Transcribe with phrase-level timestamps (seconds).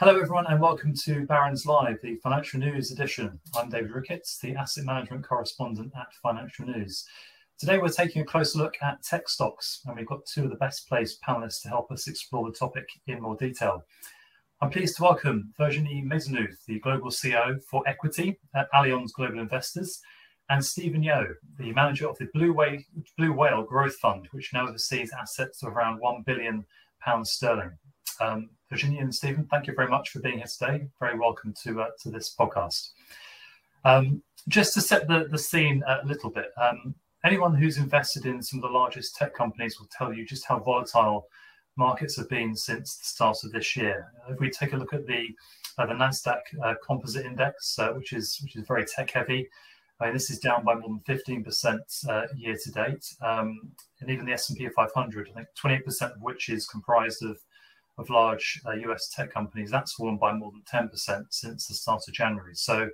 [0.00, 3.38] Hello, everyone, and welcome to Barron's Live, the financial news edition.
[3.54, 7.04] I'm David Ricketts, the asset management correspondent at Financial News.
[7.58, 10.56] Today, we're taking a closer look at tech stocks, and we've got two of the
[10.56, 13.84] best placed panelists to help us explore the topic in more detail.
[14.62, 20.00] I'm pleased to welcome Virginie Maisonneuve, the Global CEO for Equity at Allianz Global Investors,
[20.48, 21.26] and Stephen Yeo,
[21.58, 22.80] the manager of the Blue Whale,
[23.18, 26.64] Blue Whale Growth Fund, which now oversees assets of around £1 billion
[27.22, 27.72] sterling.
[28.18, 30.86] Um, Virginia and Stephen, thank you very much for being here today.
[31.00, 32.90] Very welcome to uh, to this podcast.
[33.84, 38.40] Um, just to set the, the scene a little bit, um, anyone who's invested in
[38.40, 41.26] some of the largest tech companies will tell you just how volatile
[41.76, 44.06] markets have been since the start of this year.
[44.28, 45.30] If we take a look at the
[45.76, 49.48] uh, the Nasdaq uh, Composite Index, uh, which is which is very tech heavy,
[49.98, 54.10] I mean, this is down by more than 15% uh, year to date, um, and
[54.10, 57.36] even the S&P 500, I think 28% of which is comprised of
[58.00, 62.02] of large uh, US tech companies, that's fallen by more than 10% since the start
[62.08, 62.54] of January.
[62.54, 62.88] So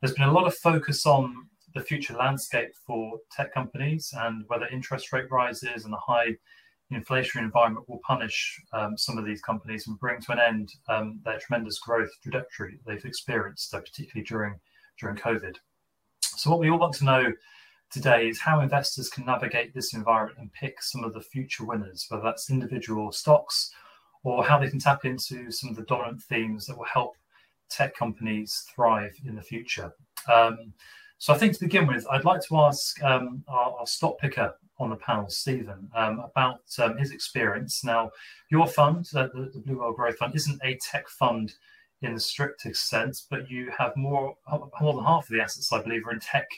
[0.00, 4.66] there's been a lot of focus on the future landscape for tech companies and whether
[4.68, 6.36] interest rate rises and a high
[6.92, 11.20] inflationary environment will punish um, some of these companies and bring to an end um,
[11.24, 14.54] their tremendous growth trajectory they've experienced, uh, particularly during
[14.98, 15.56] during COVID.
[16.22, 17.32] So what we all want to know
[17.90, 22.06] today is how investors can navigate this environment and pick some of the future winners,
[22.08, 23.72] whether that's individual stocks
[24.26, 27.16] or how they can tap into some of the dominant themes that will help
[27.70, 29.92] tech companies thrive in the future.
[30.32, 30.72] Um,
[31.18, 34.52] so I think to begin with, I'd like to ask um, our, our, stock picker
[34.80, 37.84] on the panel, Stephen, um, about um, his experience.
[37.84, 38.10] Now,
[38.50, 41.54] your fund, uh, the, the, Blue Whale Growth Fund, isn't a tech fund
[42.02, 44.36] in the strictest sense, but you have more
[44.80, 46.48] more than half of the assets, I believe, are in tech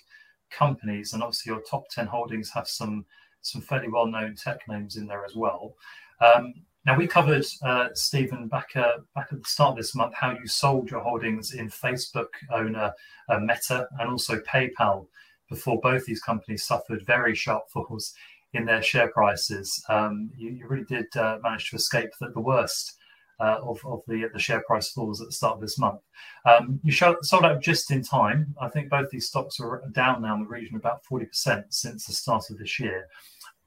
[0.50, 3.04] companies, and obviously your top ten holdings have some
[3.42, 5.74] some fairly well known tech names in there as well.
[6.20, 6.54] Um,
[6.86, 10.30] now we covered uh, Stephen back uh, back at the start of this month how
[10.30, 12.92] you sold your holdings in Facebook owner
[13.28, 15.06] uh, Meta and also PayPal
[15.48, 18.14] before both these companies suffered very sharp falls
[18.54, 19.84] in their share prices.
[19.88, 22.96] Um, you, you, really did uh, manage to escape the, the worst
[23.40, 26.00] uh, of, of the the share price falls at the start of this month.
[26.44, 28.54] Um, you sold out just in time.
[28.60, 32.06] I think both these stocks are down now in the region about forty percent since
[32.06, 33.06] the start of this year.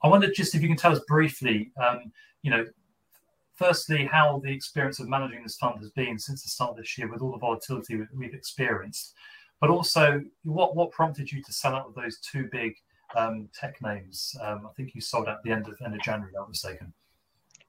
[0.04, 2.12] I wonder just if you can tell us briefly, um,
[2.42, 2.66] you know,
[3.62, 6.98] firstly, how the experience of managing this fund has been since the start of this
[6.98, 9.14] year with all the volatility we've experienced,
[9.60, 12.74] but also what, what prompted you to sell out of those two big
[13.16, 14.36] um, tech names?
[14.42, 16.94] Um, I think you sold at the end of end of January, if I'm mistaken.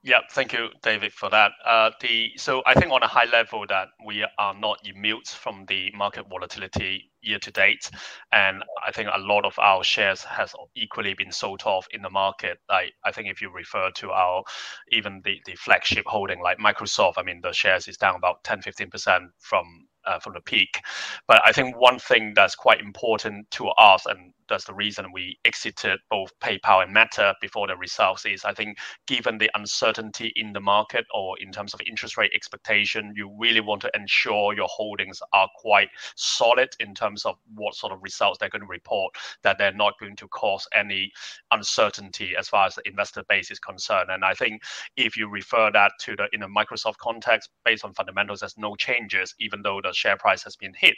[0.05, 1.53] Yeah, thank you, David, for that.
[1.65, 5.65] Uh, the so I think on a high level that we are not immune from
[5.67, 7.89] the market volatility year to date,
[8.33, 12.11] and I think a lot of our shares has equally been sold off in the
[12.11, 12.59] market.
[12.69, 14.43] I I think if you refer to our
[14.91, 18.91] even the flagship holding like Microsoft, I mean the shares is down about 10 15
[18.91, 20.81] percent from uh, from the peak.
[21.29, 25.39] But I think one thing that's quite important to us, and that's the reason we
[25.45, 28.77] exited both PayPal and Meta before the results, is I think
[29.07, 33.61] given the uncertainty in the market or in terms of interest rate expectation, you really
[33.61, 38.39] want to ensure your holdings are quite solid in terms of what sort of results
[38.39, 41.11] they're going to report, that they're not going to cause any
[41.53, 44.11] uncertainty as far as the investor base is concerned.
[44.11, 44.63] And I think
[44.97, 48.75] if you refer that to the in a Microsoft context, based on fundamentals, there's no
[48.77, 50.97] changes, even though the share price has been hit.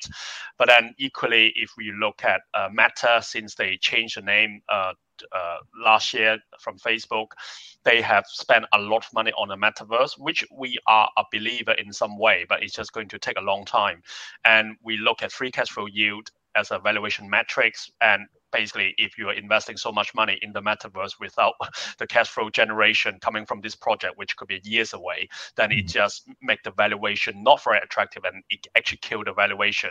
[0.59, 4.93] But then equally, if we look at uh, Meta, since they changed the name uh,
[5.33, 7.29] uh, last year from Facebook,
[7.85, 11.73] they have spent a lot of money on the metaverse, which we are a believer
[11.73, 14.03] in some way, but it's just going to take a long time.
[14.45, 19.19] And we look at free cash flow yield as a valuation metrics and basically if
[19.19, 21.55] you are investing so much money in the metaverse without
[21.99, 25.79] the cash flow generation coming from this project which could be years away then it
[25.79, 25.87] mm-hmm.
[25.87, 29.91] just make the valuation not very attractive and it actually kill the valuation.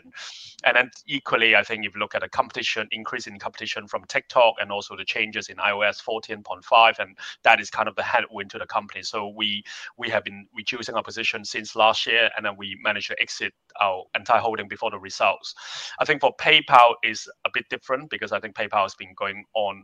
[0.64, 4.04] And then equally i think if you look at the competition increase in competition from
[4.06, 8.50] tiktok and also the changes in ios 14.5 and that is kind of the headwind
[8.52, 9.04] to the company.
[9.04, 9.64] So we
[9.98, 13.54] we have been reducing our position since last year and then we managed to exit
[13.82, 15.54] our entire holding before the results.
[16.00, 19.44] I think for paypal is a bit different because i think PayPal has been going
[19.56, 19.84] on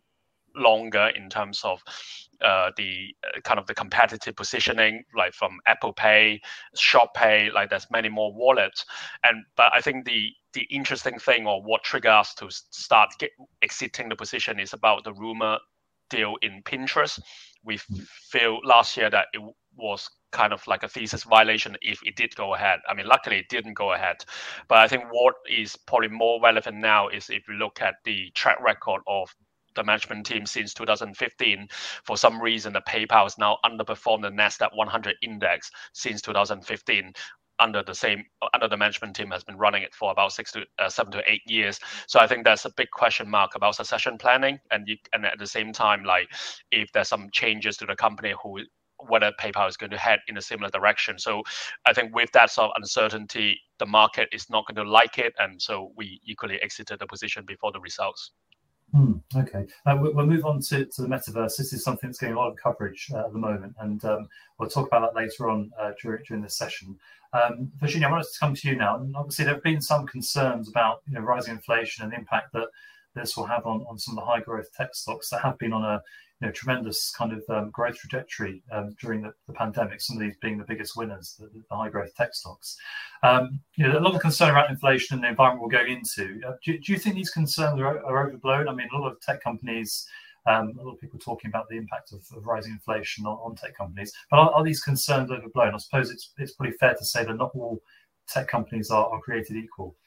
[0.55, 1.81] longer in terms of
[2.41, 6.41] uh, the uh, kind of the competitive positioning, like from Apple Pay,
[6.75, 8.85] Shop Pay, like there's many more wallets.
[9.23, 13.31] And but I think the the interesting thing or what triggered us to start get,
[13.61, 15.57] exiting the position is about the rumor
[16.09, 17.19] deal in Pinterest.
[17.63, 18.07] We mm.
[18.29, 19.41] feel last year that it
[19.75, 22.79] was kind of like a thesis violation if it did go ahead.
[22.87, 24.17] I mean, luckily it didn't go ahead.
[24.67, 28.29] But I think what is probably more relevant now is if you look at the
[28.35, 29.33] track record of
[29.75, 31.67] the management team since 2015.
[32.03, 37.13] For some reason, the PayPal has now underperformed the Nasdaq 100 index since 2015
[37.59, 38.23] under the same
[38.53, 41.21] under the management team has been running it for about six to uh, seven to
[41.29, 41.79] eight years.
[42.07, 45.37] So I think there's a big question mark about succession planning, and you, and at
[45.37, 46.29] the same time, like
[46.71, 48.59] if there's some changes to the company, who
[49.07, 51.17] whether PayPal is going to head in a similar direction.
[51.17, 51.43] So
[51.85, 55.33] I think with that sort of uncertainty, the market is not going to like it,
[55.39, 58.31] and so we equally exited the position before the results.
[58.93, 61.57] Hmm, okay, uh, we'll move on to, to the metaverse.
[61.57, 64.27] This is something that's getting a lot of coverage uh, at the moment, and um,
[64.57, 66.97] we'll talk about that later on uh, during during this session.
[67.33, 68.97] Um, Virginia, I want to come to you now.
[68.97, 72.51] And obviously, there have been some concerns about you know rising inflation and the impact
[72.53, 72.69] that
[73.13, 75.73] this will have on, on some of the high growth tech stocks that have been
[75.73, 76.01] on a
[76.39, 79.99] you know, tremendous kind of um, growth trajectory um, during the, the, pandemic.
[79.99, 82.77] Some of these being the biggest winners, the, the high growth tech stocks.
[83.23, 86.41] Um, you know, a lot of concern around inflation and the environment we'll go into.
[86.47, 88.69] Uh, do, do, you think these concerns are, are, overblown?
[88.69, 90.07] I mean, a lot of tech companies.
[90.47, 93.55] Um, a lot of people talking about the impact of, of rising inflation on, on,
[93.55, 95.75] tech companies, but are, are, these concerns overblown?
[95.75, 97.81] I suppose it's it's pretty fair to say that not all
[98.29, 99.97] tech companies are, are created equal.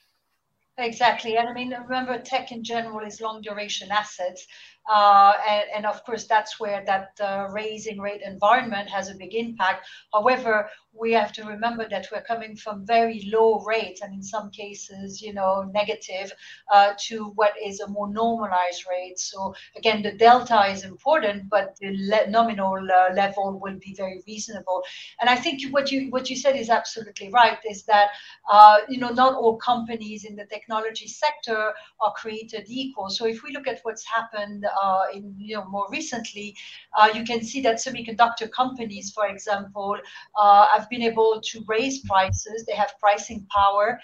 [0.79, 1.37] Exactly.
[1.37, 4.46] And I mean, remember, tech in general is long duration assets.
[4.90, 9.34] Uh, and, and, of course, that's where that uh, raising rate environment has a big
[9.34, 9.87] impact.
[10.12, 14.50] However, we have to remember that we're coming from very low rates, and in some
[14.50, 16.32] cases, you know, negative,
[16.73, 19.19] uh, to what is a more normalized rate.
[19.19, 24.23] So again, the delta is important, but the le- nominal uh, level will be very
[24.26, 24.82] reasonable.
[25.20, 27.58] And I think what you what you said is absolutely right.
[27.69, 28.08] Is that
[28.50, 33.08] uh, you know not all companies in the technology sector are created equal.
[33.08, 36.57] So if we look at what's happened uh, in you know more recently,
[36.99, 39.97] uh, you can see that semiconductor companies, for example,
[40.37, 42.65] uh, have been able to raise prices.
[42.67, 44.01] They have pricing power,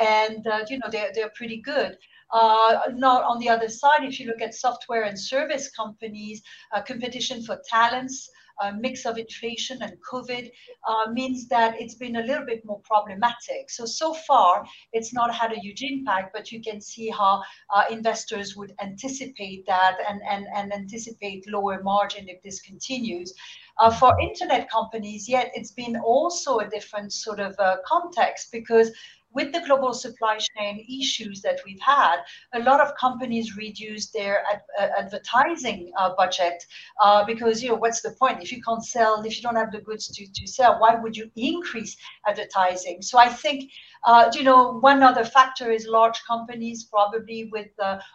[0.00, 1.96] and you know they're they're pretty good.
[2.30, 6.42] Uh, not on the other side, if you look at software and service companies,
[6.72, 8.28] uh, competition for talents
[8.62, 10.50] a mix of inflation and COVID
[10.88, 13.68] uh, means that it's been a little bit more problematic.
[13.68, 17.42] So, so far, it's not had a huge impact, but you can see how
[17.74, 23.32] uh, investors would anticipate that and, and, and anticipate lower margin if this continues.
[23.80, 28.90] Uh, for internet companies, yet it's been also a different sort of uh, context because
[29.34, 32.18] with the global supply chain issues that we've had,
[32.54, 36.64] a lot of companies reduced their ad- uh, advertising uh, budget
[37.02, 38.42] uh, because you know what's the point?
[38.42, 41.16] If you can't sell if you don't have the goods to, to sell why would
[41.16, 41.96] you increase
[42.26, 43.02] advertising?
[43.02, 43.70] So i think
[44.06, 47.68] uh, you know one other factor is large companies probably with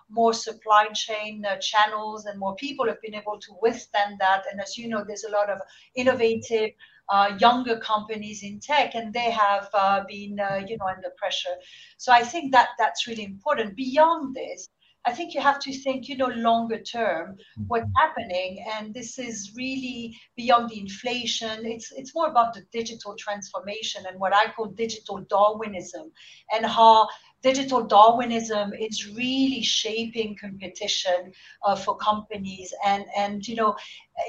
[0.10, 4.44] more supply chain uh, channels and more people have been able to withstand that.
[4.52, 5.60] And as you know there's a lot of
[5.96, 6.72] innovative
[7.10, 11.56] uh, younger companies in tech, and they have uh, been, uh, you know, under pressure.
[11.98, 13.76] So I think that that's really important.
[13.76, 14.70] Beyond this,
[15.06, 18.02] I think you have to think, you know, longer term, what's mm-hmm.
[18.04, 21.66] happening, and this is really beyond the inflation.
[21.66, 26.12] It's it's more about the digital transformation and what I call digital Darwinism,
[26.54, 27.08] and how
[27.42, 31.32] digital Darwinism is really shaping competition
[31.66, 32.74] uh, for companies.
[32.86, 33.76] And, and, you know,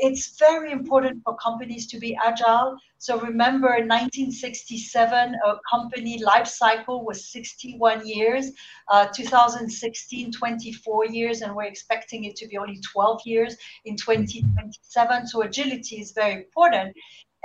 [0.01, 2.77] it's very important for companies to be agile.
[2.99, 8.51] So remember, in 1967, a company life cycle was 61 years.
[8.89, 15.27] Uh, 2016, 24 years, and we're expecting it to be only 12 years in 2027.
[15.27, 16.95] So agility is very important.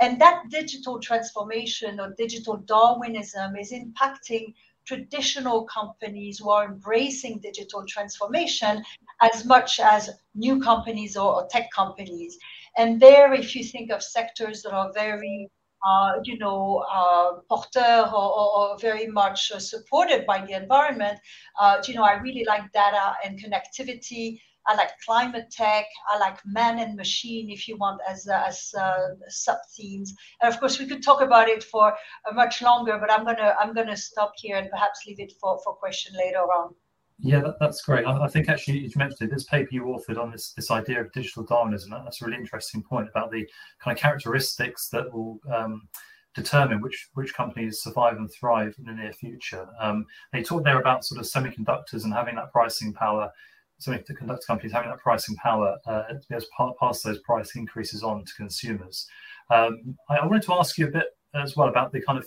[0.00, 4.52] And that digital transformation or digital Darwinism is impacting
[4.86, 8.82] traditional companies who are embracing digital transformation
[9.20, 12.38] as much as new companies or, or tech companies.
[12.76, 15.50] And there, if you think of sectors that are very
[15.86, 21.18] uh, you know, uh, porteur or, or, very much uh, supported by the environment.
[21.60, 24.40] Uh, you know, I really like data and connectivity.
[24.66, 25.86] I like climate tech.
[26.08, 30.14] I like man and machine, if you want, as uh, as uh, sub themes.
[30.42, 33.54] And of course, we could talk about it for uh, much longer, but I'm gonna
[33.60, 36.74] I'm gonna stop here and perhaps leave it for for question later on.
[37.18, 38.06] Yeah, that, that's great.
[38.06, 39.34] I, I, think actually you mentioned it.
[39.34, 41.90] This paper you authored on this this idea of digital Darwinism.
[41.90, 43.48] That's a really interesting point about the
[43.80, 45.40] kind of characteristics that will.
[45.52, 45.88] Um,
[46.34, 49.66] determine which which companies survive and thrive in the near future.
[49.80, 50.04] Um,
[50.34, 53.32] they talked there about sort of semiconductors and having that pricing power
[53.80, 58.02] semiconductor companies having that pricing power uh, to be able to pass those price increases
[58.02, 59.06] on to consumers.
[59.50, 62.26] Um, I, I wanted to ask you a bit as well about the kind of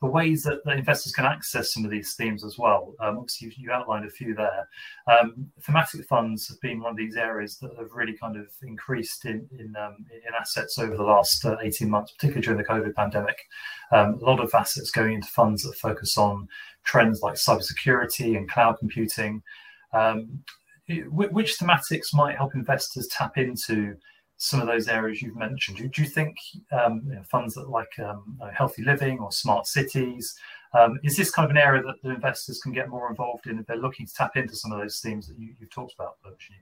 [0.00, 2.94] the ways that investors can access some of these themes as well.
[3.00, 4.68] Um, obviously, you, you, outlined a few there.
[5.06, 9.24] Um, thematic funds have been one of these areas that have really kind of increased
[9.24, 12.94] in in, um, in assets over the last uh, 18 months, particularly during the COVID
[12.94, 13.38] pandemic.
[13.92, 16.48] Um, a lot of assets going into funds that focus on
[16.84, 19.42] trends like cybersecurity and cloud computing.
[19.92, 20.42] Um,
[20.88, 23.96] which thematics might help investors tap into
[24.36, 25.78] some of those areas you've mentioned.
[25.78, 26.36] Do, do you think
[26.72, 30.34] um, you know, funds that like um, healthy living or smart cities,
[30.74, 33.58] um, is this kind of an area that the investors can get more involved in
[33.58, 36.16] if they're looking to tap into some of those themes that you, have talked about,
[36.24, 36.58] Virginie?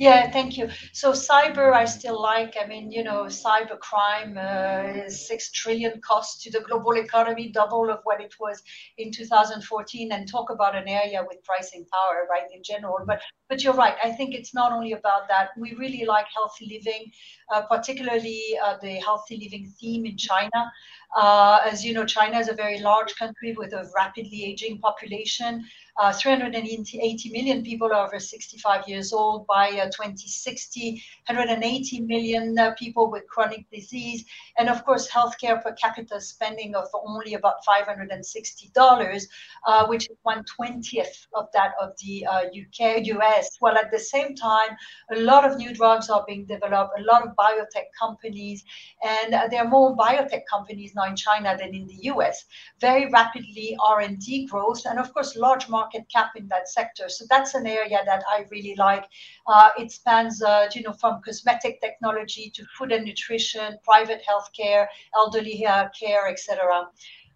[0.00, 0.70] Yeah, thank you.
[0.94, 2.56] So cyber, I still like.
[2.58, 7.50] I mean, you know, cyber crime uh, is six trillion cost to the global economy,
[7.50, 8.62] double of what it was
[8.96, 10.10] in 2014.
[10.10, 13.04] And talk about an area with pricing power, right, in general.
[13.06, 13.94] But but you're right.
[14.02, 15.50] I think it's not only about that.
[15.58, 17.12] We really like healthy living,
[17.52, 20.72] uh, particularly uh, the healthy living theme in China.
[21.14, 25.64] Uh, as you know, China is a very large country with a rapidly aging population.
[25.98, 33.10] Uh, 380 million people over 65 years old by uh, 2060, 180 million uh, people
[33.10, 34.24] with chronic disease,
[34.58, 39.26] and of course, healthcare per capita spending of only about $560,
[39.66, 43.58] uh, which is 120th of that of the UK, uh, US.
[43.60, 44.76] Well, at the same time,
[45.12, 48.64] a lot of new drugs are being developed, a lot of biotech companies,
[49.04, 52.44] and there are more biotech companies now in China than in the US.
[52.80, 57.08] Very rapidly R&D growth, and of course, large market market cap in that sector.
[57.08, 59.04] So that's an area that I really like.
[59.46, 64.86] Uh, it spans, uh, you know, from cosmetic technology to food and nutrition, private healthcare,
[65.14, 65.66] elderly
[65.98, 66.88] care, etc.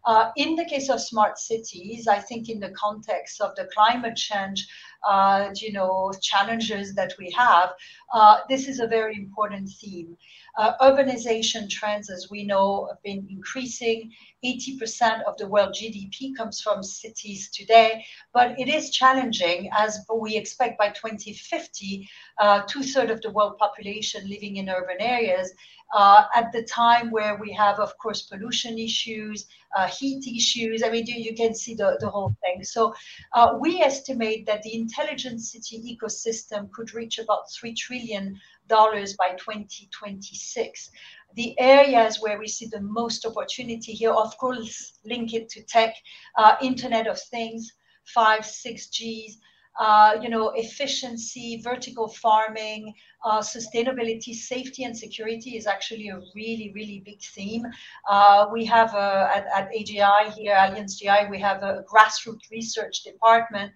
[0.06, 4.16] Uh, in the case of smart cities, I think in the context of the climate
[4.16, 4.68] change,
[5.08, 7.70] uh, you know, challenges that we have,
[8.12, 10.16] uh, this is a very important theme.
[10.56, 14.12] Uh, urbanization trends, as we know, have been increasing.
[14.44, 20.36] 80% of the world GDP comes from cities today, but it is challenging as we
[20.36, 22.08] expect by 2050,
[22.38, 25.52] uh, two thirds of the world population living in urban areas.
[25.94, 29.46] Uh, at the time where we have, of course, pollution issues,
[29.76, 30.82] uh, heat issues.
[30.82, 32.64] I mean, you, you, can see the, the whole thing.
[32.64, 32.94] So
[33.32, 40.90] uh, we estimate that the intelligent city ecosystem could reach about $3 trillion by 2026
[41.36, 45.96] the areas where we see the most opportunity here, of course, link it to tech,
[46.38, 47.72] uh, Internet of Things,
[48.04, 49.32] 5, 6Gs,
[49.80, 56.70] uh, you know, efficiency, vertical farming, uh, sustainability, safety, and security is actually a really,
[56.74, 57.64] really big theme.
[58.08, 63.02] Uh, we have a, at, at AGI here, Allianz GI, we have a grassroots research
[63.02, 63.72] department,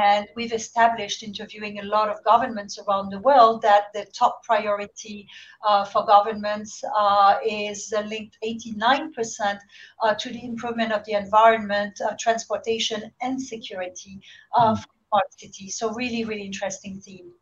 [0.00, 5.26] and we've established, interviewing a lot of governments around the world, that the top priority
[5.66, 9.58] uh, for governments uh, is linked 89%
[10.02, 14.20] uh, to the improvement of the environment, transportation, and security
[14.56, 14.84] mm.
[15.38, 15.76] Cities.
[15.76, 17.32] So, really, really interesting theme.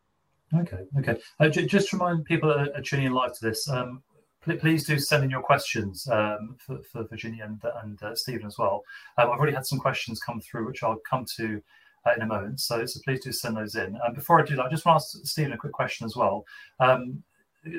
[0.55, 1.21] Okay, okay.
[1.39, 3.69] Uh, j- just remind people that are tuning in live to this.
[3.69, 4.03] Um,
[4.43, 8.47] pl- please do send in your questions um, for, for Virginie and, and uh, Stephen
[8.47, 8.83] as well.
[9.17, 11.63] Um, I've already had some questions come through, which I'll come to
[12.07, 12.61] uh, in a moment.
[12.61, 13.99] So, so please do send those in.
[14.05, 16.17] And before I do that, I just want to ask Stephen a quick question as
[16.17, 16.45] well.
[16.81, 17.23] Um,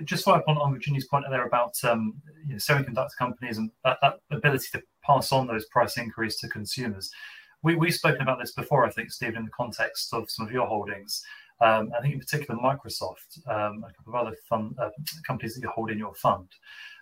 [0.03, 2.13] just follow up on, on Virginie's point there about um,
[2.45, 6.47] you know, semiconductor companies and that, that, ability to pass on those price increase to
[6.47, 7.11] consumers.
[7.63, 10.51] We, we've spoken about this before, I think, Stephen, in the context of some of
[10.51, 11.23] your holdings.
[11.61, 14.89] Um, I think in particular Microsoft, um, a couple of other fund, uh,
[15.27, 16.47] companies that you hold in your fund.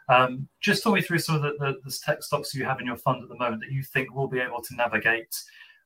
[0.09, 2.87] Um, just talk me through some of the, the, the, tech stocks you have in
[2.87, 5.33] your fund at the moment that you think will be able to navigate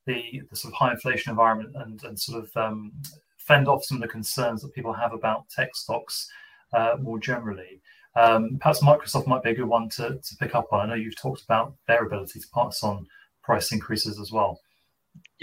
[0.05, 2.93] the, the sort of high inflation environment and, and sort of um,
[3.37, 6.29] fend off some of the concerns that people have about tech stocks
[6.73, 7.81] uh, more generally.
[8.15, 10.79] Um, perhaps Microsoft might be a good one to, to pick up on.
[10.79, 13.07] I know you've talked about their ability to pass on
[13.43, 14.59] price increases as well.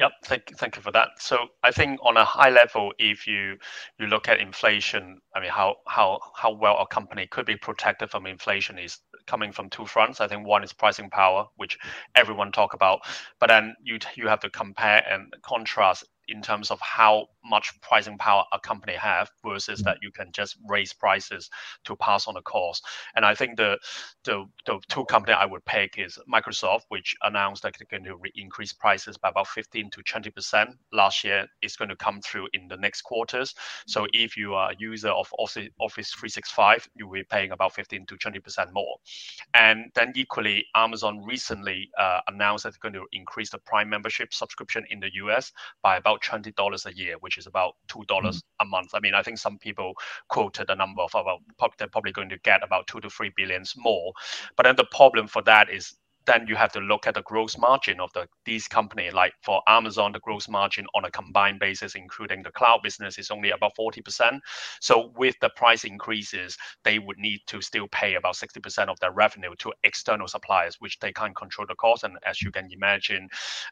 [0.00, 1.10] Yep, thank you for that.
[1.18, 3.58] So I think on a high level, if you
[3.98, 8.10] you look at inflation, I mean how how how well a company could be protected
[8.10, 10.20] from inflation is coming from two fronts.
[10.22, 11.78] I think one is pricing power, which
[12.14, 13.00] everyone talk about,
[13.40, 18.18] but then you you have to compare and contrast in terms of how much pricing
[18.18, 21.50] power a company have versus that you can just raise prices
[21.84, 22.84] to pass on the cost.
[23.16, 23.78] And I think the
[24.24, 28.18] the, the two company I would pick is Microsoft, which announced that they're going to
[28.34, 31.46] increase prices by about 15 to 20 percent last year.
[31.62, 33.54] It's going to come through in the next quarters.
[33.86, 37.74] So if you are a user of Office Office 365, you will be paying about
[37.74, 38.96] 15 to 20 percent more.
[39.54, 44.32] And then equally, Amazon recently uh, announced that they're going to increase the Prime membership
[44.32, 48.04] subscription in the US by about about twenty dollars a year, which is about two
[48.06, 48.66] dollars mm-hmm.
[48.66, 48.90] a month.
[48.94, 49.94] I mean, I think some people
[50.28, 51.40] quoted a number of about
[51.78, 54.12] they're probably going to get about two to three billions more.
[54.56, 55.94] But then the problem for that is
[56.26, 59.10] then you have to look at the gross margin of the these company.
[59.10, 63.30] Like for Amazon, the gross margin on a combined basis, including the cloud business, is
[63.30, 64.40] only about 40%.
[64.80, 69.12] So with the price increases, they would need to still pay about 60% of their
[69.12, 72.04] revenue to external suppliers, which they can't control the cost.
[72.04, 73.28] And as you can imagine,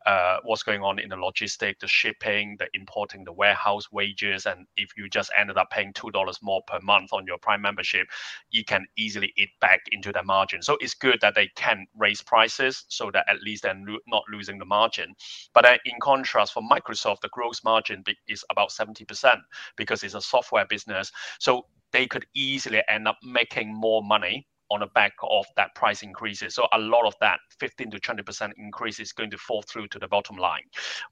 [0.07, 4.67] uh, what's going on in the logistic, the shipping, the importing, the warehouse wages, and
[4.77, 8.07] if you just ended up paying two dollars more per month on your Prime membership,
[8.51, 10.63] you can easily eat back into that margin.
[10.63, 14.23] So it's good that they can raise price prices so that at least they're not
[14.33, 15.13] losing the margin.
[15.55, 19.41] But in contrast, for Microsoft, the gross margin is about 70%
[19.77, 21.11] because it's a software business.
[21.41, 26.03] So they could easily end up making more money on the back of that price
[26.03, 26.55] increases.
[26.55, 29.99] So a lot of that 15 to 20% increase is going to fall through to
[29.99, 30.63] the bottom line.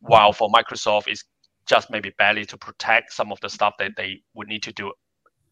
[0.01, 1.25] While for Microsoft, it's
[1.67, 4.93] just maybe barely to protect some of the stuff that they would need to do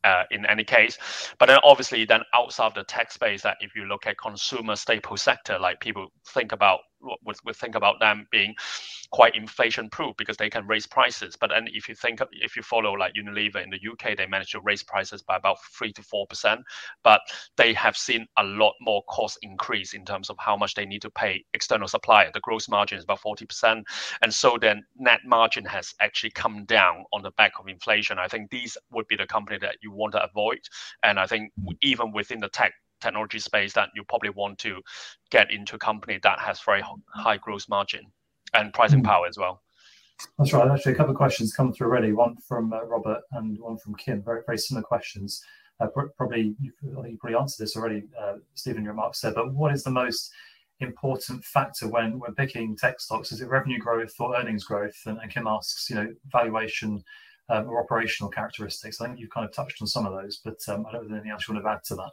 [0.04, 0.98] uh, in any case.
[1.38, 4.76] But then obviously then outside of the tech space that if you look at consumer
[4.76, 6.80] staple sector, like people think about
[7.24, 8.54] would, would think about them being
[9.14, 11.36] quite inflation proof because they can raise prices.
[11.36, 14.50] But then if you think if you follow like Unilever in the UK, they managed
[14.52, 16.62] to raise prices by about three to four percent,
[17.04, 17.20] but
[17.56, 21.00] they have seen a lot more cost increase in terms of how much they need
[21.02, 22.28] to pay external supplier.
[22.34, 23.86] The gross margin is about forty percent,
[24.22, 28.18] and so then net margin has actually come down on the back of inflation.
[28.18, 30.58] I think these would be the company that you want to avoid,
[31.04, 31.76] and I think mm.
[31.82, 34.80] even within the tech technology space that you probably want to
[35.30, 36.82] get into a company that has very
[37.14, 38.10] high gross margin
[38.54, 39.04] and pricing mm.
[39.04, 39.62] power as well.
[40.38, 40.70] That's right.
[40.70, 42.12] Actually, a couple of questions come through already.
[42.12, 44.22] One from uh, Robert and one from Kim.
[44.22, 45.42] Very, very similar questions.
[45.80, 48.84] Uh, probably, you, you probably answered this already, uh, Stephen.
[48.84, 50.32] Your remarks said, but what is the most
[50.80, 53.32] important factor when when picking tech stocks?
[53.32, 54.96] Is it revenue growth or earnings growth?
[55.06, 57.02] And, and Kim asks, you know, valuation
[57.48, 59.00] um, or operational characteristics.
[59.00, 61.00] I think you've kind of touched on some of those, but um, I don't know
[61.02, 62.10] if there's anything else you want to add to that.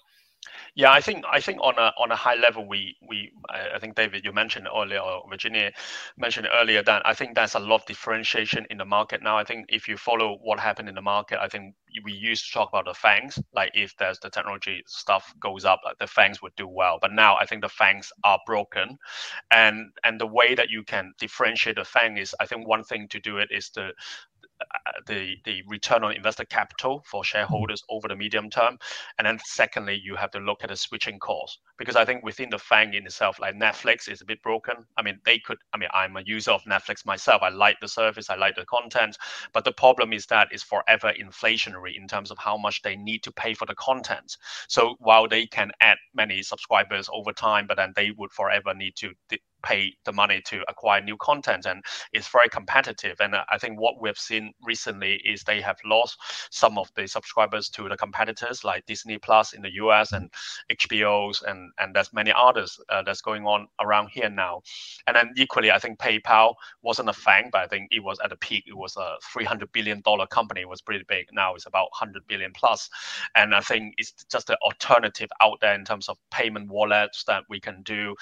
[0.75, 3.95] Yeah, I think I think on a on a high level, we we I think
[3.95, 5.71] David you mentioned earlier, or Virginia
[6.17, 9.37] mentioned earlier that I think there's a lot of differentiation in the market now.
[9.37, 12.53] I think if you follow what happened in the market, I think we used to
[12.53, 16.55] talk about the fangs, like if there's the technology stuff goes up, the fangs would
[16.55, 16.97] do well.
[17.01, 18.97] But now I think the fangs are broken,
[19.51, 23.07] and and the way that you can differentiate the fang is, I think one thing
[23.09, 23.91] to do it is to
[24.61, 28.77] Uh, the the return on invested capital for shareholders over the medium term,
[29.17, 32.49] and then secondly, you have to look at the switching cost because I think within
[32.49, 34.75] the FANG in itself, like Netflix is a bit broken.
[34.97, 35.57] I mean, they could.
[35.73, 37.41] I mean, I'm a user of Netflix myself.
[37.41, 39.17] I like the service, I like the content,
[39.53, 43.23] but the problem is that it's forever inflationary in terms of how much they need
[43.23, 44.37] to pay for the content.
[44.67, 48.95] So while they can add many subscribers over time, but then they would forever need
[48.97, 49.13] to
[49.63, 53.17] pay the money to acquire new content and it's very competitive.
[53.19, 56.19] And i think what we've seen recently is they have lost
[56.49, 60.29] some of the subscribers to the competitors like disney plus in the us and
[60.71, 64.61] hbo's and and there's many others uh, that's going on around here now.
[65.07, 68.29] And then equally i think paypal wasn't a fang but i think it was at
[68.29, 70.61] the peak it was a 300 billion dollar company.
[70.61, 71.27] It was pretty big.
[71.31, 72.89] Now it's about 100 billion plus.
[73.35, 77.43] And i think it's just an alternative out there in terms of payment wallets that
[77.49, 78.15] we can do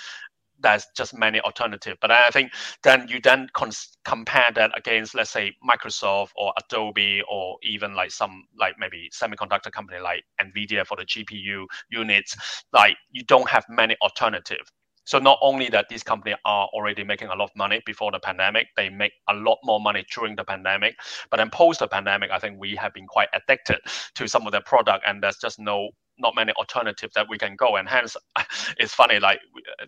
[0.61, 1.97] there's just many alternative.
[2.01, 2.51] But I think
[2.83, 8.11] then you then cons- compare that against, let's say, Microsoft or Adobe or even like
[8.11, 12.35] some like maybe semiconductor company like Nvidia for the GPU units.
[12.73, 14.71] Like you don't have many alternative.
[15.09, 18.19] So not only that these companies are already making a lot of money before the
[18.19, 20.95] pandemic, they make a lot more money during the pandemic.
[21.31, 23.79] But then post the pandemic, I think we have been quite addicted
[24.13, 27.55] to some of their product, and there's just no not many alternatives that we can
[27.55, 28.15] go and hence
[28.77, 29.39] it's funny like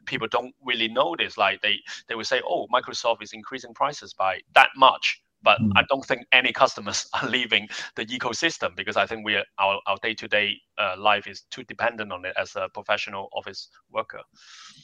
[0.05, 4.13] people don't really know this like they they will say oh microsoft is increasing prices
[4.13, 5.71] by that much but mm.
[5.75, 9.79] I don't think any customers are leaving the ecosystem because I think we are, our
[9.87, 10.57] our day to day
[10.97, 14.21] life is too dependent on it as a professional office worker.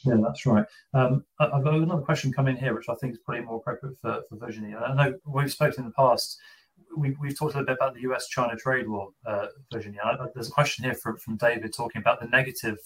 [0.04, 0.64] Yeah, that's right.
[0.94, 3.96] Um, I've got another question come in here, which I think is probably more appropriate
[4.00, 4.74] for, for Virginie.
[4.74, 6.38] I know we've spoken in the past
[6.96, 10.00] we, we've talked a little bit about the US China trade war, uh, Virginia.
[10.34, 12.78] There's a question here from, from David talking about the negative,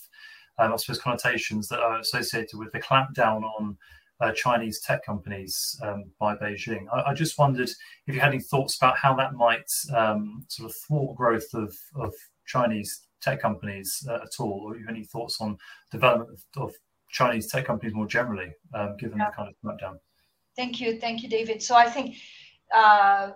[0.59, 3.77] um, I suppose, connotations that are associated with the clampdown on
[4.21, 6.87] uh, Chinese tech companies um, by Beijing.
[6.93, 7.69] I, I, just wondered
[8.07, 11.77] if you had any thoughts about how that might um, sort of thwart growth of,
[11.97, 12.15] of
[12.47, 15.59] Chinese tech companies uh, at all, or you have any thoughts on
[15.91, 16.75] development of, of
[17.09, 19.31] Chinese tech companies more generally, um, given yeah.
[19.31, 19.97] the kind of clampdown.
[20.55, 21.63] Thank you, thank you, David.
[21.63, 22.17] So I think
[22.75, 23.31] uh,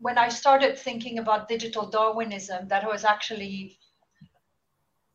[0.00, 3.78] when I started thinking about digital Darwinism, that was actually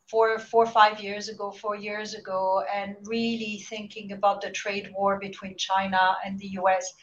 [0.10, 5.20] four, four, five years ago, four years ago, and really thinking about the trade war
[5.20, 6.94] between China and the US.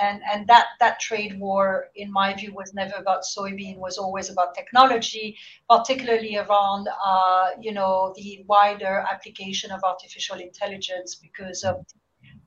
[0.00, 4.28] and and that that trade war in my view was never about soybean was always
[4.30, 5.26] about technology
[5.74, 11.74] particularly around uh, you know the wider application of artificial intelligence because of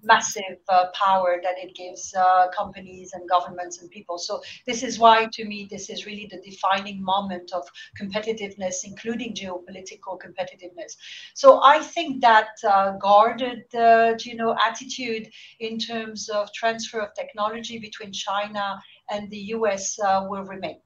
[0.04, 4.18] massive uh, power that it gives uh, companies and governments and people.
[4.18, 7.64] So this is why, to me, this is really the defining moment of
[8.00, 10.96] competitiveness, including geopolitical competitiveness.
[11.34, 17.80] So I think that uh, guarded, you know, attitude in terms of transfer of technology
[17.80, 20.00] between China and the U.S.
[20.00, 20.78] Uh, will remain.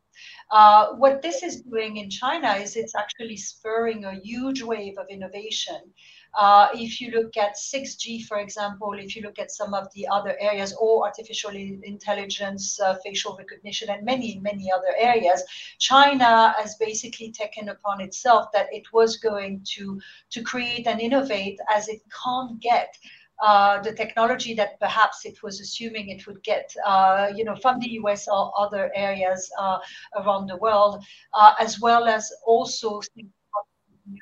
[0.52, 5.08] Uh, what this is doing in China is it's actually spurring a huge wave of
[5.10, 5.94] innovation
[6.38, 10.08] uh, if you look at 6G, for example, if you look at some of the
[10.08, 15.44] other areas, or artificial intelligence, uh, facial recognition, and many, many other areas,
[15.80, 20.00] China has basically taken upon itself that it was going to,
[20.32, 22.98] to create and innovate as it can't get
[23.44, 27.80] uh, the technology that perhaps it was assuming it would get, uh, you know, from
[27.80, 29.78] the US or other areas uh,
[30.16, 33.02] around the world, uh, as well as also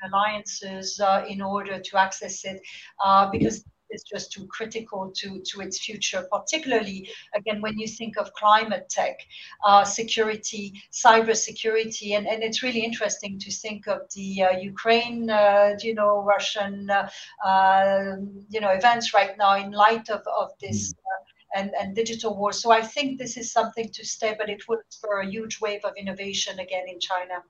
[0.06, 2.60] alliances uh, in order to access it
[3.04, 8.16] uh, because it's just too critical to, to its future, particularly, again, when you think
[8.18, 9.16] of climate tech,
[9.64, 12.14] uh, security, cyber security.
[12.14, 16.90] And, and it's really interesting to think of the uh, Ukraine, uh, you know, Russian,
[16.90, 17.08] uh,
[17.46, 20.92] um, you know, events right now in light of, of this.
[20.92, 20.98] Hmm.
[20.98, 21.24] Uh,
[21.56, 22.52] and, and digital war.
[22.52, 25.84] So I think this is something to stay, but it will spur a huge wave
[25.84, 27.44] of innovation again in China.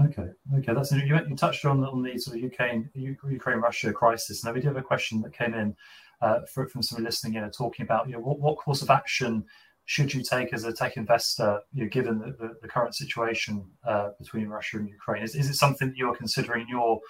[0.00, 4.44] Okay, okay, that's you, you touched on on the sort of Ukraine Ukraine Russia crisis.
[4.44, 5.74] Now we do have a question that came in
[6.22, 9.44] uh, for, from somebody listening in, talking about you know what, what course of action
[9.86, 13.64] should you take as a tech investor, you know, given the, the, the current situation
[13.86, 15.22] uh, between Russia and Ukraine?
[15.22, 17.00] Is, is it something that you're considering in your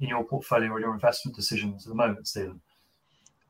[0.00, 2.60] in your portfolio or your investment decisions at the moment, Stephen?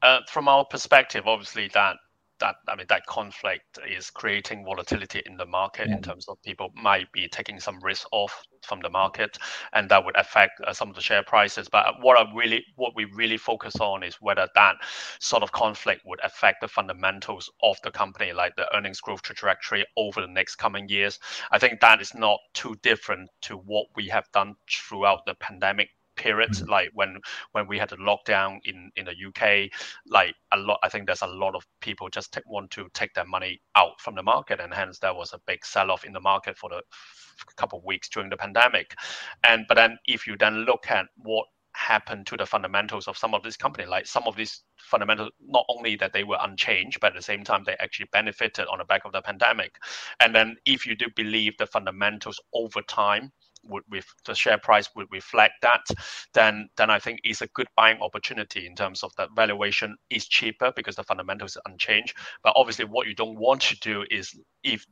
[0.02, 1.96] Uh, from our perspective, obviously that
[2.42, 5.96] that I mean that conflict is creating volatility in the market yeah.
[5.96, 9.38] in terms of people might be taking some risk off from the market,
[9.72, 11.68] and that would affect uh, some of the share prices.
[11.68, 14.76] But what I really what we really focus on is whether that
[15.20, 19.84] sort of conflict would affect the fundamentals of the company, like the earnings growth trajectory
[19.96, 21.20] over the next coming years.
[21.52, 25.90] I think that is not too different to what we have done throughout the pandemic
[26.22, 26.70] periods mm-hmm.
[26.70, 27.18] like when
[27.52, 29.70] when we had a lockdown in in the UK
[30.06, 33.12] like a lot I think there's a lot of people just take, want to take
[33.14, 36.12] their money out from the market and hence there was a big sell off in
[36.12, 36.82] the market for the
[37.56, 38.94] couple of weeks during the pandemic
[39.48, 43.34] and but then if you then look at what happened to the fundamentals of some
[43.34, 47.08] of these companies like some of these fundamentals not only that they were unchanged but
[47.08, 49.74] at the same time they actually benefited on the back of the pandemic
[50.20, 53.32] and then if you do believe the fundamentals over time
[53.64, 55.84] would with the share price would reflect that,
[56.34, 60.26] then then I think it's a good buying opportunity in terms of that valuation is
[60.26, 62.16] cheaper because the fundamentals are unchanged.
[62.42, 64.86] But obviously, what you don't want to do is if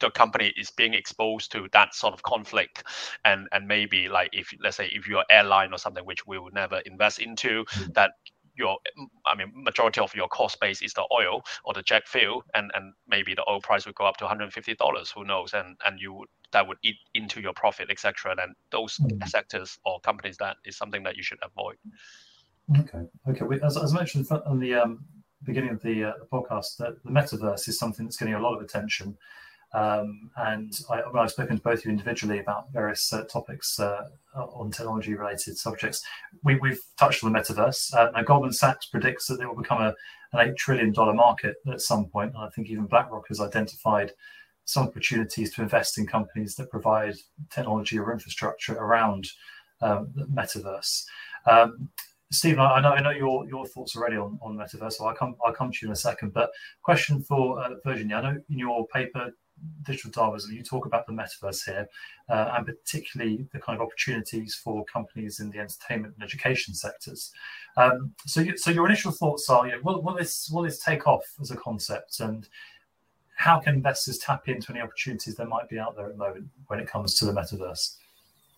[0.00, 2.84] the company is being exposed to that sort of conflict
[3.24, 6.54] and and maybe like if let's say if you're airline or something which we would
[6.54, 7.94] never invest into mm.
[7.94, 8.12] that
[8.56, 8.78] your
[9.26, 12.70] I mean majority of your cost base is the oil or the jet fuel and
[12.74, 15.54] and maybe the oil price would go up to 150 dollars who knows?
[15.54, 19.28] And and you would that would eat into your profit etc And those mm.
[19.28, 21.76] sectors or companies that is something that you should avoid.
[22.80, 23.44] Okay okay.
[23.44, 25.04] We, as, as mentioned on the um,
[25.42, 28.56] beginning of the, uh, the podcast that the metaverse is something that's getting a lot
[28.56, 29.16] of attention
[29.74, 34.04] um, and I, I've spoken to both of you individually about various uh, topics uh,
[34.34, 36.02] on technology related subjects.
[36.44, 37.94] We, have touched on the metaverse.
[37.94, 39.94] Uh, now, Goldman Sachs predicts that it will become a,
[40.32, 42.32] an $8 trillion market at some point.
[42.34, 44.12] And I think even BlackRock has identified
[44.64, 47.14] some opportunities to invest in companies that provide
[47.50, 49.26] technology or infrastructure around
[49.80, 51.04] um, the metaverse.
[51.46, 51.88] Um,
[52.32, 55.36] Stephen, I know I know your your thoughts already on, on metaverse, so I'll come
[55.44, 56.32] I'll come to you in a second.
[56.32, 56.50] But
[56.82, 59.30] question for uh, Virginie, I know in your paper
[59.82, 61.88] digital Darwinism, you talk about the metaverse here,
[62.28, 67.32] uh, and particularly the kind of opportunities for companies in the entertainment and education sectors.
[67.76, 71.24] Um, so, you, so your initial thoughts are, will, will this will this take off
[71.40, 72.48] as a concept, and
[73.36, 76.46] how can investors tap into any opportunities that might be out there at the moment
[76.68, 77.96] when it comes to the metaverse?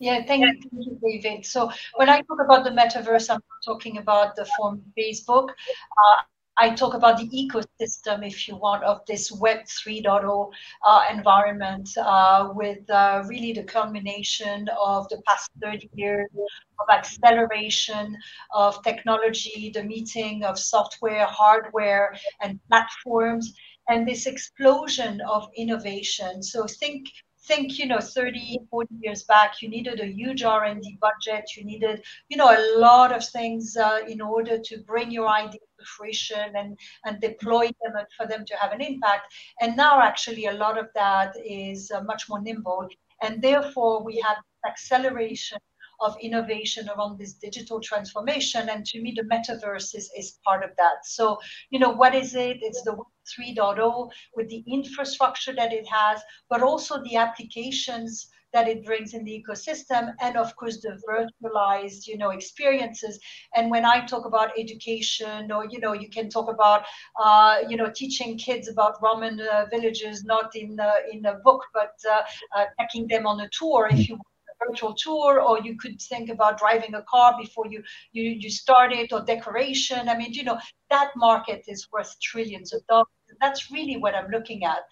[0.01, 1.45] Yeah, thank you, David.
[1.45, 5.49] So when I talk about the metaverse, I'm talking about the form Facebook.
[5.49, 6.23] Uh,
[6.61, 10.51] I talk about the ecosystem, if you want, of this Web 3.0
[10.85, 18.17] uh, environment uh, with uh, really the culmination of the past 30 years of acceleration
[18.53, 23.55] of technology, the meeting of software, hardware, and platforms,
[23.89, 26.43] and this explosion of innovation.
[26.43, 27.07] So think
[27.49, 31.45] think, you know, 30, 40 years back, you needed a huge R&D budget.
[31.57, 35.61] You needed, you know, a lot of things uh, in order to bring your idea
[35.79, 39.33] to fruition and, and deploy them for them to have an impact.
[39.61, 42.89] And now actually a lot of that is uh, much more nimble.
[43.23, 45.59] And therefore we have acceleration
[46.01, 48.69] of innovation around this digital transformation.
[48.69, 51.05] And to me, the metaverse is, is part of that.
[51.05, 51.39] So,
[51.71, 52.59] you know, what is it?
[52.61, 52.97] It's the
[53.39, 59.25] 3.0 with the infrastructure that it has, but also the applications that it brings in
[59.25, 63.19] the ecosystem and of course the virtualized you know experiences
[63.55, 66.83] and when i talk about education or you know you can talk about
[67.23, 71.63] uh, you know teaching kids about roman uh, villages not in uh, in a book
[71.75, 72.23] but uh,
[72.57, 74.19] uh, taking them on a tour if you
[74.67, 78.93] virtual tour or you could think about driving a car before you you you start
[78.93, 80.09] it or decoration.
[80.09, 80.59] I mean you know
[80.91, 83.07] that market is worth trillions of dollars.
[83.41, 84.83] That's really what i'm looking at.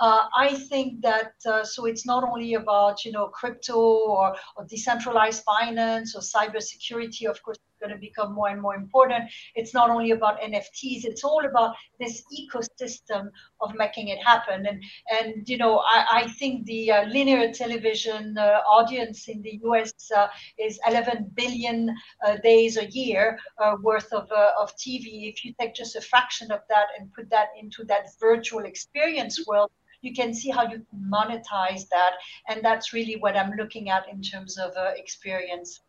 [0.00, 4.64] Uh, i think that uh, so it's not only about you know crypto or, or
[4.64, 9.24] decentralized finance or cybersecurity of course going to become more and more important.
[9.54, 13.28] It's not only about NFTs; it's all about this ecosystem
[13.60, 14.66] of making it happen.
[14.66, 14.82] And
[15.16, 19.92] and you know, I, I think the uh, linear television uh, audience in the U.S.
[20.16, 21.94] Uh, is 11 billion
[22.26, 25.28] uh, days a year uh, worth of uh, of TV.
[25.32, 29.44] If you take just a fraction of that and put that into that virtual experience
[29.46, 29.70] world
[30.04, 32.12] you can see how you monetize that
[32.48, 35.80] and that's really what i'm looking at in terms of uh, experience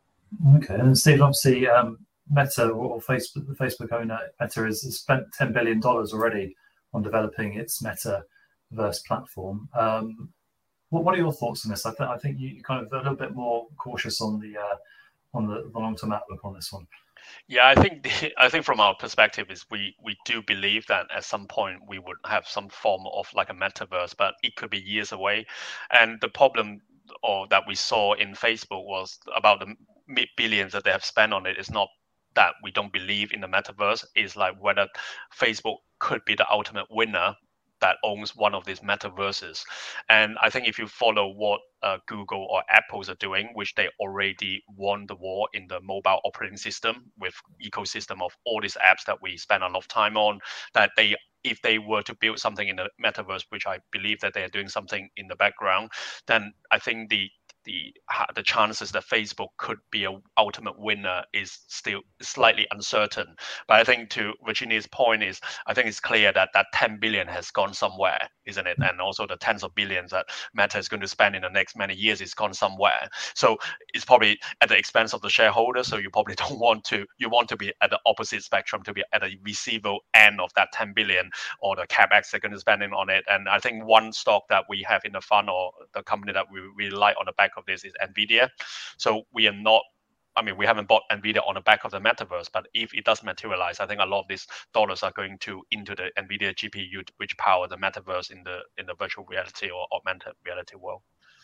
[0.58, 5.54] Okay, and Steve, obviously, um, Meta or Facebook, the Facebook owner Meta, has, spent ten
[5.54, 6.56] billion dollars already
[6.94, 9.70] on developing its Metaverse platform.
[9.74, 10.30] Um,
[10.90, 11.86] what, what are your thoughts on this?
[11.86, 14.58] I, th- I think you, are kind of a little bit more cautious on the
[14.58, 14.76] uh,
[15.34, 16.88] on the, the long term outlook on this one.
[17.48, 21.08] Yeah, I think the, I think from our perspective is we we do believe that
[21.16, 24.70] at some point we would have some form of like a metaverse, but it could
[24.70, 25.46] be years away.
[25.92, 26.82] And the problem
[27.24, 29.76] or that we saw in Facebook was about the
[30.38, 31.52] billions that they have spent on it.
[31.58, 31.90] it is not
[32.36, 34.88] that we don't believe in the metaverse It's like whether
[35.38, 37.36] facebook could be the ultimate winner
[37.82, 39.64] that owns one of these metaverses
[40.10, 43.90] and i think if you follow what uh, google or apples are doing which they
[44.00, 49.06] already won the war in the mobile operating system with ecosystem of all these apps
[49.06, 50.40] that we spend a lot of time on
[50.74, 51.16] that they
[51.46, 54.50] if they were to build something in the metaverse which i believe that they are
[54.50, 55.90] doing something in the background
[56.28, 57.30] then i think the
[57.66, 57.94] the
[58.36, 63.36] the chances that Facebook could be a ultimate winner is still slightly uncertain.
[63.68, 67.28] But I think to Virginia's point is, I think it's clear that that 10 billion
[67.28, 68.78] has gone somewhere, isn't it?
[68.80, 71.76] And also the tens of billions that Meta is going to spend in the next
[71.76, 73.10] many years is gone somewhere.
[73.34, 73.58] So
[73.94, 75.88] it's probably at the expense of the shareholders.
[75.88, 77.06] So you probably don't want to.
[77.18, 80.52] You want to be at the opposite spectrum to be at the receivable end of
[80.56, 83.24] that 10 billion or the capex they're going to spend on it.
[83.30, 86.46] And I think one stock that we have in the fund or the company that
[86.52, 88.50] we rely on the back of this is Nvidia.
[88.98, 89.84] So we are not
[90.38, 93.06] I mean, we haven't bought Nvidia on the back of the metaverse, but if it
[93.06, 96.54] does materialize, I think a lot of these dollars are going to into the Nvidia
[96.54, 101.02] GPU, which power the metaverse in the in the virtual reality or augmented reality world.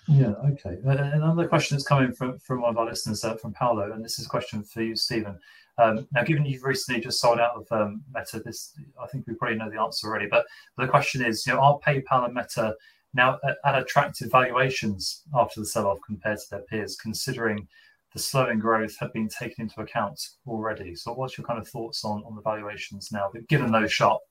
[0.07, 0.33] Yeah.
[0.51, 0.77] Okay.
[0.83, 4.19] Another question that's coming from from one of our listeners uh, from Paolo, and this
[4.19, 5.39] is a question for you, Stephen.
[5.77, 9.35] Um, now, given you've recently just sold out of um, Meta, this I think we
[9.35, 10.27] probably know the answer already.
[10.29, 10.45] But,
[10.75, 12.75] but the question is, you know, are PayPal and Meta
[13.13, 17.67] now at, at attractive valuations after the sell off compared to their peers, considering
[18.13, 20.95] the slowing growth had been taken into account already.
[20.95, 24.21] So, what's your kind of thoughts on, on the valuations now, given those sharp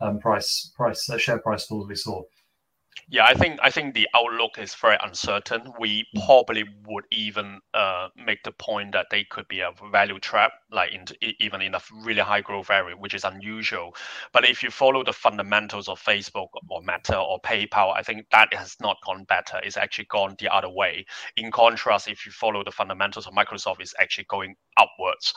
[0.00, 2.22] um, price price uh, share price falls we saw?
[3.08, 5.72] Yeah, I think I think the outlook is very uncertain.
[5.78, 10.52] We probably would even uh, make the point that they could be a value trap,
[10.70, 11.04] like in,
[11.40, 13.94] even in a really high growth area, which is unusual.
[14.32, 18.52] But if you follow the fundamentals of Facebook or Meta or PayPal, I think that
[18.54, 19.58] has not gone better.
[19.62, 21.04] It's actually gone the other way.
[21.36, 25.34] In contrast, if you follow the fundamentals of Microsoft, it's actually going upwards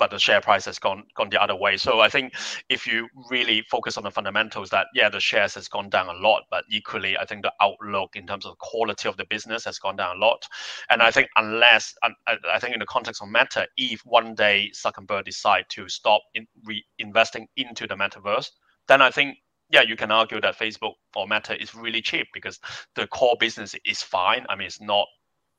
[0.00, 1.76] but the share price has gone gone the other way.
[1.76, 2.34] So I think
[2.70, 6.14] if you really focus on the fundamentals, that yeah, the shares has gone down a
[6.14, 9.78] lot, but equally, I think the outlook in terms of quality of the business has
[9.78, 10.42] gone down a lot.
[10.88, 11.94] And I think unless
[12.26, 16.46] I think in the context of Meta, if one day Zuckerberg decide to stop in
[16.66, 18.50] reinvesting into the metaverse,
[18.88, 19.36] then I think
[19.68, 22.58] yeah, you can argue that Facebook or Meta is really cheap because
[22.96, 24.44] the core business is fine.
[24.48, 25.06] I mean, it's not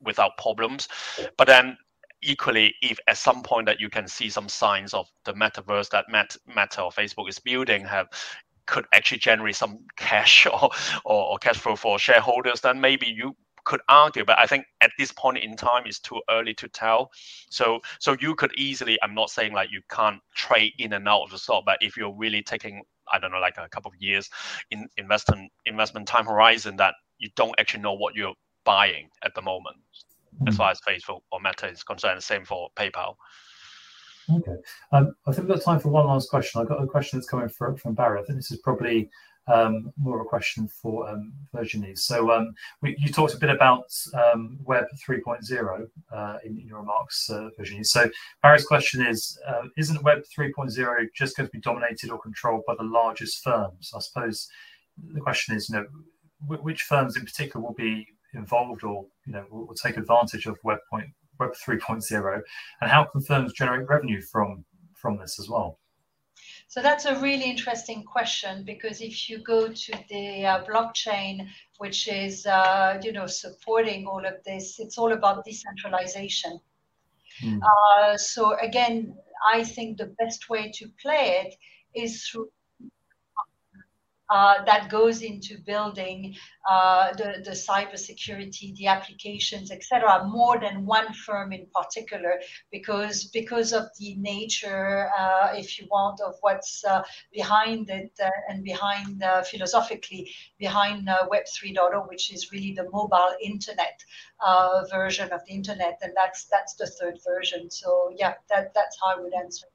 [0.02, 0.88] without problems.
[1.38, 1.78] But then
[2.22, 6.08] equally, if at some point that you can see some signs of the metaverse that
[6.08, 8.08] Met, Meta or Facebook is building have
[8.66, 10.70] could actually generate some cash or,
[11.04, 14.90] or, or cash flow for shareholders, then maybe you could argue, but I think at
[14.98, 17.10] this point in time it's too early to tell.
[17.50, 21.22] So so you could easily, I'm not saying like you can't trade in and out
[21.22, 22.82] of the stock, but if you're really taking,
[23.12, 24.28] I don't know, like a couple of years
[24.70, 29.42] in investment investment time horizon that you don't actually know what you're buying at the
[29.42, 29.76] moment.
[30.46, 32.18] As far as Facebook or Meta is concerned.
[32.18, 33.14] The same for PayPal.
[34.30, 34.56] Okay.
[34.92, 36.60] Um, I think we've got time for one last question.
[36.60, 38.20] I've got a question that's coming from, from Barry.
[38.20, 39.10] I think this is probably
[39.48, 41.96] um, more of a question for um, Virginie.
[41.96, 46.78] So um, we, you talked a bit about um, Web 3.0 uh, in, in, your
[46.78, 47.84] remarks, uh, Virginie.
[47.84, 48.08] So
[48.42, 52.74] Barry's question is, uh, isn't Web 3.0 just going to be dominated or controlled by
[52.76, 53.92] the largest firms?
[53.94, 54.48] I suppose
[55.12, 55.86] the question is, you know,
[56.46, 60.58] which firms in particular will be involved or, you know, will, will take advantage of
[60.64, 62.40] Web, point, Web 3.0
[62.80, 64.64] and how can firms generate revenue from,
[64.94, 65.78] from this as well?
[66.68, 72.08] So that's a really interesting question because if you go to the uh, blockchain, which
[72.08, 76.58] is uh, you know supporting all of this, it's all about decentralization.
[77.42, 77.60] Mm.
[77.62, 79.14] Uh, so again,
[79.46, 81.54] I think the best way to play it
[81.94, 82.48] is through
[84.32, 86.34] uh, that goes into building
[86.66, 90.24] uh, the, the cybersecurity, the applications, etc.
[90.26, 92.40] More than one firm in particular,
[92.70, 98.30] because because of the nature, uh, if you want, of what's uh, behind it uh,
[98.48, 104.00] and behind uh, philosophically behind Web 3.0, which is really the mobile internet
[104.90, 107.70] version of the internet, and that's that's the third version.
[107.70, 109.71] So yeah, that that's how I would answer.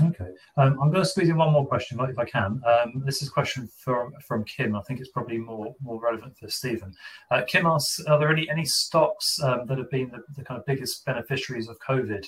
[0.00, 2.60] Okay, um, I'm going to squeeze in one more question if I can.
[2.66, 4.76] Um, this is a question from from Kim.
[4.76, 6.94] I think it's probably more more relevant for Stephen.
[7.30, 10.58] Uh, Kim asks: Are there any any stocks um, that have been the, the, kind
[10.58, 12.26] of biggest beneficiaries of COVID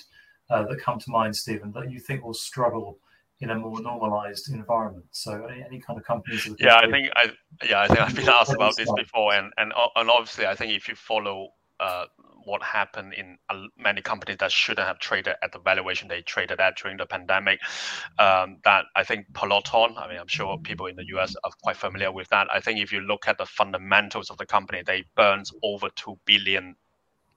[0.49, 2.97] uh, that come to mind, Stephen, that you think will struggle
[3.41, 5.05] in a more normalized environment?
[5.11, 6.49] So, any, any kind of companies?
[6.59, 7.31] Yeah, I think I
[7.69, 10.73] yeah I think I've been asked about this before, and and and obviously I think
[10.73, 12.05] if you follow uh,
[12.45, 13.37] what happened in
[13.77, 17.59] many companies that shouldn't have traded at the valuation they traded at during the pandemic.
[18.17, 21.77] Um, that I think Peloton, I mean, I'm sure people in the US are quite
[21.77, 22.47] familiar with that.
[22.53, 26.17] I think if you look at the fundamentals of the company, they burned over $2
[26.25, 26.75] billion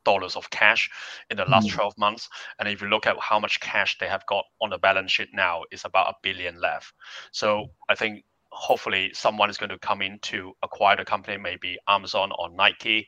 [0.05, 0.91] of cash
[1.31, 1.75] in the last mm.
[1.75, 4.79] 12 months and if you look at how much cash they have got on the
[4.79, 6.93] balance sheet now it's about a billion left
[7.31, 11.79] so i think hopefully someone is going to come in to acquire the company maybe
[11.89, 13.07] amazon or nike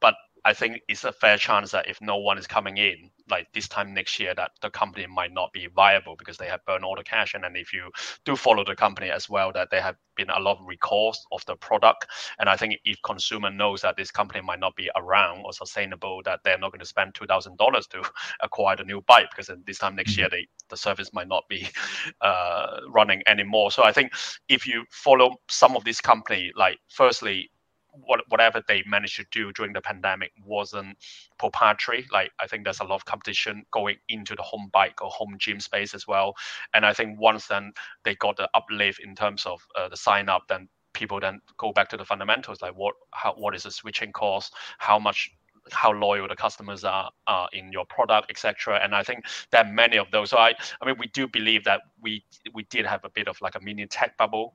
[0.00, 3.52] but I think it's a fair chance that if no one is coming in, like
[3.52, 6.84] this time next year, that the company might not be viable because they have burned
[6.84, 7.34] all the cash.
[7.34, 7.90] And then if you
[8.24, 11.44] do follow the company as well, that there have been a lot of recalls of
[11.46, 12.06] the product.
[12.38, 16.22] And I think if consumer knows that this company might not be around or sustainable,
[16.24, 18.02] that they're not going to spend two thousand dollars to
[18.40, 21.68] acquire the new bike because this time next year they, the service might not be
[22.20, 23.70] uh, running anymore.
[23.70, 24.12] So I think
[24.48, 27.50] if you follow some of these company, like firstly
[27.92, 30.96] what, whatever they managed to do during the pandemic wasn't
[31.38, 32.06] proprietary.
[32.12, 35.36] Like I think there's a lot of competition going into the home bike or home
[35.38, 36.34] gym space as well.
[36.74, 37.72] And I think once then
[38.04, 41.72] they got the uplift in terms of uh, the sign up, then people then go
[41.72, 45.30] back to the fundamentals like what how what is the switching cost, how much
[45.72, 47.10] how loyal the customers are
[47.52, 48.80] in your product, etc.
[48.82, 50.30] And I think there are many of those.
[50.30, 52.24] So I, I mean, we do believe that we
[52.54, 54.54] we did have a bit of like a mini tech bubble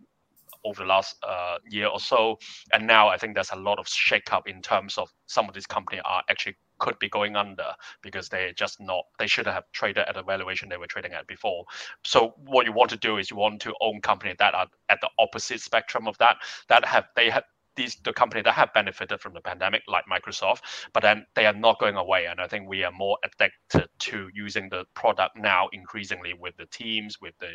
[0.66, 2.38] over the last uh, year or so.
[2.74, 5.68] And now I think there's a lot of shakeup in terms of some of these
[5.68, 10.04] companies are actually could be going under because they just not they should have traded
[10.08, 11.64] at a valuation they were trading at before.
[12.04, 15.00] So what you want to do is you want to own companies that are at
[15.02, 17.44] the opposite spectrum of that that have they have
[17.76, 20.62] these the company that have benefited from the pandemic, like Microsoft,
[20.94, 22.26] but then they are not going away.
[22.26, 26.66] And I think we are more addicted to using the product now increasingly with the
[26.68, 27.52] teams, with the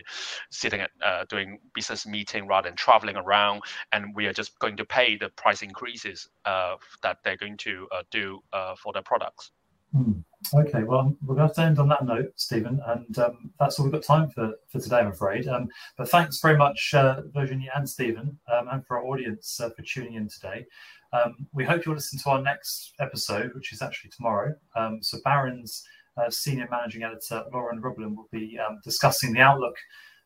[0.51, 3.63] sitting at uh, doing business meeting rather than traveling around.
[3.93, 7.89] And we are just going to pay the price increases uh, that they're going to
[7.93, 9.51] uh, do uh, for their products.
[9.93, 10.13] Hmm.
[10.55, 13.79] Okay, well, we're going to have to end on that note, Stephen, and um, that's
[13.79, 15.47] all we've got time for, for today, I'm afraid.
[15.47, 19.69] Um, but thanks very much, uh, Virginie and Stephen, um, and for our audience uh,
[19.71, 20.65] for tuning in today.
[21.13, 24.55] Um, we hope you'll listen to our next episode, which is actually tomorrow.
[24.77, 25.85] Um, so, Barron's
[26.17, 29.77] uh, senior managing editor, Lauren Rublin, will be um, discussing the outlook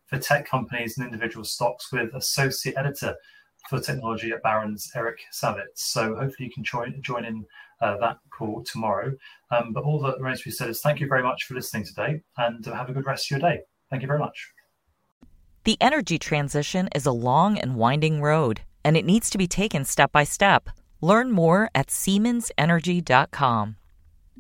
[0.07, 3.16] for tech companies and individual stocks with associate editor
[3.68, 5.79] for technology at Barron's, Eric Savitz.
[5.79, 7.44] So, hopefully, you can join, join in
[7.81, 9.13] uh, that call tomorrow.
[9.51, 11.85] Um, but all that remains to be said is thank you very much for listening
[11.85, 13.61] today and uh, have a good rest of your day.
[13.91, 14.51] Thank you very much.
[15.65, 19.85] The energy transition is a long and winding road, and it needs to be taken
[19.85, 20.69] step by step.
[21.01, 23.77] Learn more at SiemensEnergy.com.